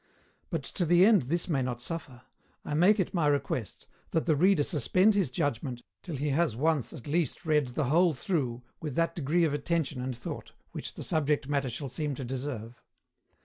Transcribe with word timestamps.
But, 0.49 0.63
to 0.63 0.83
the 0.83 1.05
end 1.05 1.21
this 1.29 1.47
may 1.47 1.61
not 1.61 1.79
suffer, 1.79 2.23
I 2.65 2.73
make 2.73 2.99
it 2.99 3.13
my 3.13 3.27
request 3.27 3.85
that 4.09 4.25
the 4.25 4.35
reader 4.35 4.63
suspend 4.63 5.13
his 5.13 5.29
judgment 5.29 5.83
till 6.01 6.15
he 6.15 6.29
has 6.29 6.55
once 6.55 6.91
at 6.91 7.05
least 7.05 7.45
read 7.45 7.67
the 7.67 7.83
whole 7.85 8.15
through 8.15 8.63
with 8.81 8.95
that 8.95 9.13
degree 9.15 9.43
of 9.43 9.53
attention 9.53 10.01
and 10.01 10.17
thought 10.17 10.53
which 10.71 10.95
the 10.95 11.03
subject 11.03 11.47
matter 11.47 11.69
shall 11.69 11.87
seem 11.87 12.15
to 12.15 12.25
deserve. 12.25 12.81